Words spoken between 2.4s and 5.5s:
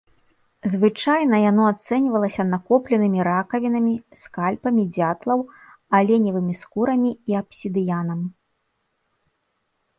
накопленымі ракавінамі, скальпамі дзятлаў,